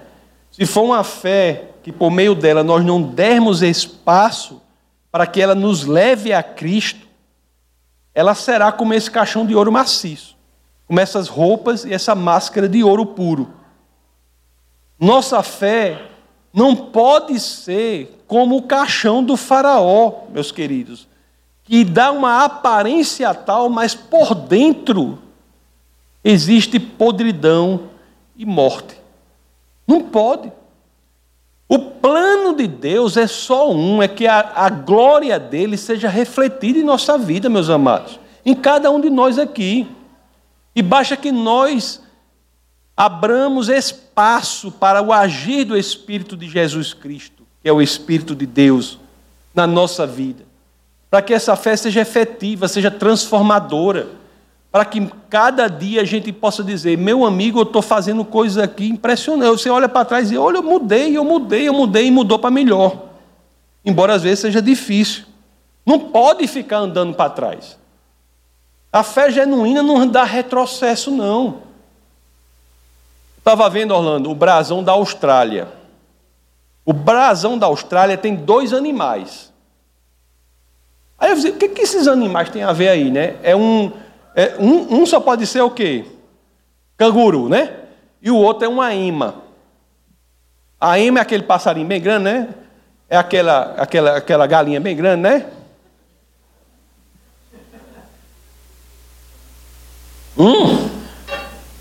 [0.51, 4.61] Se for uma fé que por meio dela nós não dermos espaço
[5.11, 7.07] para que ela nos leve a Cristo,
[8.13, 10.32] ela será como esse caixão de ouro maciço,
[10.87, 13.53] como essas roupas e essa máscara de ouro puro.
[14.99, 16.09] Nossa fé
[16.53, 21.07] não pode ser como o caixão do Faraó, meus queridos
[21.63, 25.19] que dá uma aparência tal, mas por dentro
[26.23, 27.89] existe podridão
[28.35, 28.97] e morte.
[29.87, 30.51] Não pode.
[31.67, 36.79] O plano de Deus é só um: é que a, a glória dele seja refletida
[36.79, 39.87] em nossa vida, meus amados, em cada um de nós aqui.
[40.75, 42.01] E basta que nós
[42.95, 48.45] abramos espaço para o agir do Espírito de Jesus Cristo, que é o Espírito de
[48.45, 48.99] Deus,
[49.53, 50.53] na nossa vida
[51.13, 54.07] para que essa fé seja efetiva, seja transformadora,
[54.71, 58.87] para que cada dia a gente possa dizer: meu amigo, eu estou fazendo coisas aqui
[58.87, 59.61] impressionantes.
[59.61, 62.49] Você olha para trás e olha, eu mudei, eu mudei, eu mudei e mudou para
[62.49, 63.09] melhor.
[63.85, 65.25] Embora às vezes seja difícil.
[65.85, 67.77] Não pode ficar andando para trás.
[68.93, 71.63] A fé genuína não dá retrocesso, não.
[73.39, 75.67] Estava vendo, Orlando, o brasão da Austrália.
[76.85, 79.51] O brasão da Austrália tem dois animais.
[81.17, 83.35] Aí eu disse, o que, que esses animais têm a ver aí, né?
[83.41, 83.91] É um,
[84.35, 86.05] é, um, um só pode ser o quê?
[86.95, 87.73] Canguru, né?
[88.21, 89.41] E o outro é uma ima.
[90.79, 92.49] A ima é aquele passarinho bem grande, né?
[93.09, 95.45] É aquela, aquela, aquela galinha bem grande, né?
[100.37, 100.89] Hum.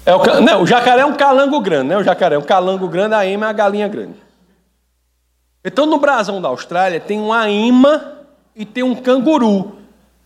[0.05, 1.97] É o, não, o jacaré é um calango grande, né?
[1.97, 4.15] O jacaré é um calango grande, a ima é a galinha grande.
[5.65, 8.15] Então, no brasão da Austrália, tem uma ima
[8.55, 9.77] e tem um canguru.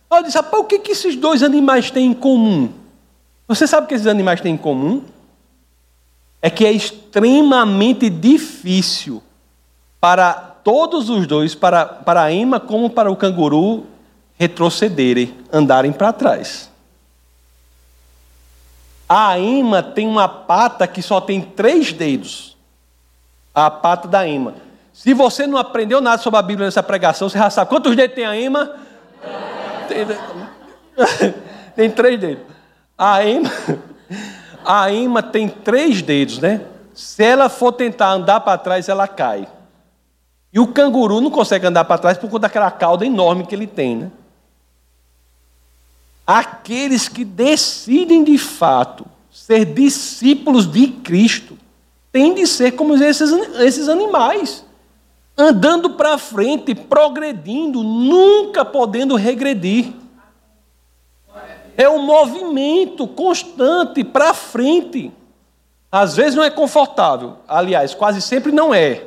[0.09, 2.71] Eu disse, rapaz, o que, que esses dois animais têm em comum?
[3.47, 5.03] Você sabe o que esses animais têm em comum?
[6.41, 9.21] É que é extremamente difícil
[9.99, 13.85] para todos os dois, para, para a ema como para o canguru,
[14.37, 16.69] retrocederem, andarem para trás.
[19.07, 22.57] A ema tem uma pata que só tem três dedos.
[23.53, 24.53] A pata da ema.
[24.97, 27.69] Se você não aprendeu nada sobre a Bíblia nessa pregação, você já sabe.
[27.69, 28.75] Quantos dedos tem a Ema?
[29.87, 30.07] Tem,
[31.75, 32.43] tem três dedos.
[32.97, 33.51] A Ema,
[34.65, 36.61] a Ema tem três dedos, né?
[36.95, 39.47] Se ela for tentar andar para trás, ela cai.
[40.51, 43.67] E o canguru não consegue andar para trás por conta daquela cauda enorme que ele
[43.67, 44.11] tem, né?
[46.27, 51.57] Aqueles que decidem de fato ser discípulos de Cristo
[52.11, 54.65] têm de ser como esses, esses animais
[55.37, 59.93] andando para frente, progredindo, nunca podendo regredir.
[61.77, 65.11] É um movimento constante para frente.
[65.91, 69.05] Às vezes não é confortável, aliás, quase sempre não é.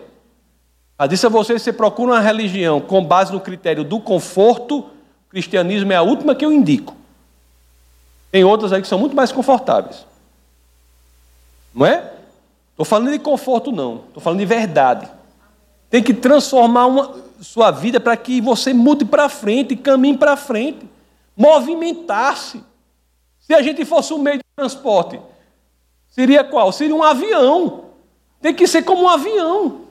[0.99, 4.87] Eu disse a vocês, você procura uma religião com base no critério do conforto, o
[5.31, 7.00] cristianismo é a última que eu indico.
[8.31, 10.07] Tem outras aí que são muito mais confortáveis.
[11.75, 12.13] Não é?
[12.71, 14.05] Estou falando de conforto, não.
[14.09, 15.09] Estou falando de verdade.
[15.89, 20.89] Tem que transformar uma, sua vida para que você mude para frente, caminhe para frente,
[21.37, 22.63] movimentar-se.
[23.41, 25.21] Se a gente fosse um meio de transporte,
[26.09, 26.71] seria qual?
[26.71, 27.87] Seria um avião.
[28.41, 29.83] Tem que ser como um avião.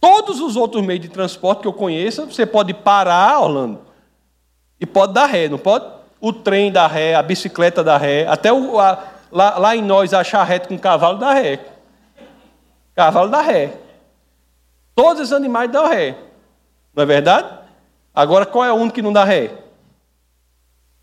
[0.00, 3.80] Todos os outros meios de transporte que eu conheço, você pode parar, Orlando,
[4.78, 5.99] e pode dar ré, não pode?
[6.20, 9.02] O trem dá ré, a bicicleta dá ré, até o, a,
[9.32, 11.60] lá, lá em nós a charrete com cavalo dá ré.
[12.94, 13.72] Cavalo dá ré.
[14.94, 16.14] Todos os animais dão ré.
[16.94, 17.48] Não é verdade?
[18.14, 19.50] Agora, qual é o único que não dá ré?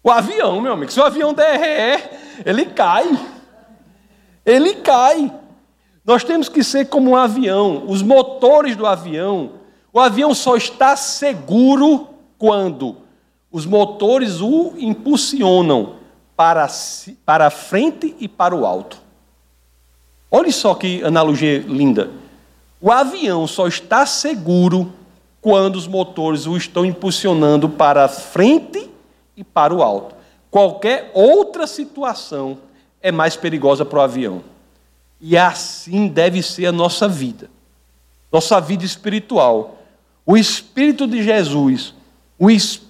[0.04, 0.92] O avião, meu amigo.
[0.92, 2.12] Se o avião der ré,
[2.46, 3.08] ele cai.
[4.46, 5.34] Ele cai.
[6.06, 7.86] Nós temos que ser como um avião.
[7.88, 9.54] Os motores do avião.
[9.92, 12.08] O avião só está seguro
[12.38, 13.07] quando
[13.52, 15.96] os motores o impulsionam
[16.36, 16.68] para,
[17.26, 19.02] para frente e para o alto.
[20.30, 22.12] Olha só que analogia linda.
[22.80, 24.94] O avião só está seguro
[25.42, 28.90] quando os motores o estão impulsionando para frente
[29.36, 30.16] e para o alto.
[30.52, 32.58] Qualquer outra situação
[33.02, 34.44] é mais perigosa para o avião.
[35.20, 37.50] E assim deve ser a nossa vida,
[38.32, 39.78] nossa vida espiritual.
[40.26, 41.94] O Espírito de Jesus,
[42.38, 42.87] o Espírito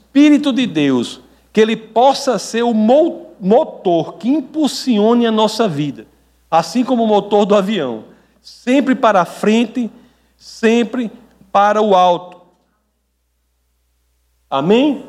[0.53, 6.07] de Deus, que ele possa ser o motor que impulsione a nossa vida,
[6.49, 8.05] assim como o motor do avião,
[8.41, 9.89] sempre para a frente,
[10.38, 11.11] sempre
[11.51, 12.38] para o alto.
[14.49, 15.05] Amém?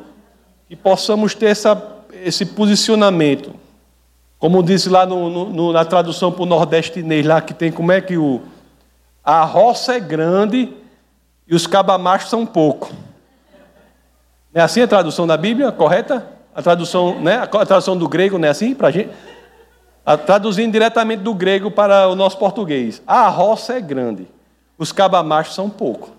[0.67, 3.53] Que possamos ter essa, esse posicionamento.
[4.37, 8.01] Como disse lá no, no, na tradução para o nordestinês, lá que tem como é
[8.01, 8.41] que o.
[9.23, 10.73] A roça é grande
[11.47, 12.91] e os cabamachos são pouco.
[14.53, 16.27] É assim a tradução da Bíblia, correta?
[16.55, 17.37] A tradução, né?
[17.37, 19.09] A tradução do grego, não é assim para a gente?
[20.25, 23.01] Traduzindo diretamente do grego para o nosso português.
[23.05, 24.27] A roça é grande,
[24.77, 26.09] os cabamachos são pouco.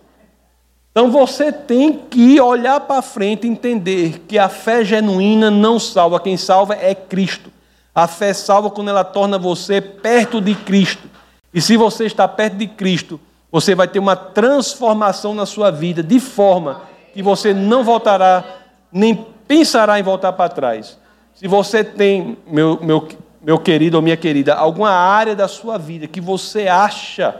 [0.92, 6.20] Então você tem que olhar para frente e entender que a fé genuína não salva,
[6.20, 7.50] quem salva é Cristo.
[7.92, 11.08] A fé salva quando ela torna você perto de Cristo.
[11.52, 13.20] E se você está perto de Cristo,
[13.50, 18.44] você vai ter uma transformação na sua vida, de forma que você não voltará,
[18.92, 20.98] nem pensará em voltar para trás.
[21.34, 23.08] Se você tem, meu, meu,
[23.42, 27.34] meu querido ou minha querida, alguma área da sua vida que você acha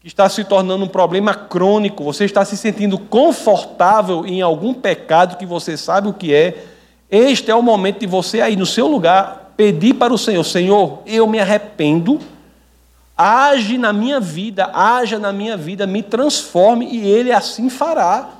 [0.00, 5.36] que está se tornando um problema crônico, você está se sentindo confortável em algum pecado
[5.36, 6.64] que você sabe o que é,
[7.10, 11.02] este é o momento de você aí no seu lugar pedir para o Senhor: Senhor,
[11.06, 12.18] eu me arrependo,
[13.16, 18.30] age na minha vida, haja na minha vida, me transforme e Ele assim fará.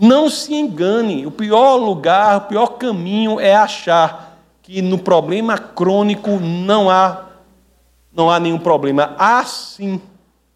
[0.00, 6.40] Não se engane, o pior lugar, o pior caminho é achar que no problema crônico
[6.40, 7.26] não há
[8.10, 9.14] não há nenhum problema.
[9.18, 10.00] Há sim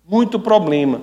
[0.08, 1.00] muito problema.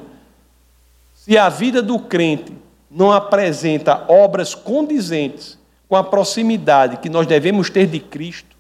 [1.14, 2.52] Se a vida do crente
[2.90, 8.56] não apresenta obras condizentes com a proximidade que nós devemos ter de Cristo,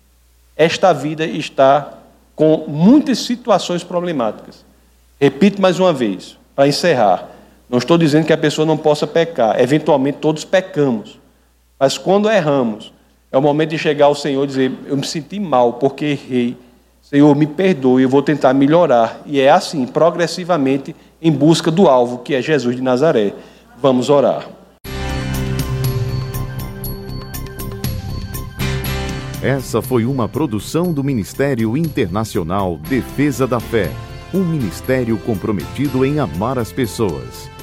[0.56, 1.94] esta vida está
[2.36, 4.64] com muitas situações problemáticas.
[5.20, 7.31] Repito mais uma vez, para encerrar.
[7.72, 11.20] Não estou dizendo que a pessoa não possa pecar, eventualmente todos pecamos.
[11.80, 12.94] Mas quando erramos,
[13.32, 16.58] é o momento de chegar ao Senhor e dizer: Eu me senti mal porque errei
[17.02, 19.22] Senhor, me perdoe, eu vou tentar melhorar.
[19.26, 23.34] E é assim, progressivamente, em busca do alvo, que é Jesus de Nazaré.
[23.82, 24.48] Vamos orar.
[29.44, 33.92] Essa foi uma produção do Ministério Internacional Defesa da Fé,
[34.34, 37.50] um ministério comprometido em amar as pessoas,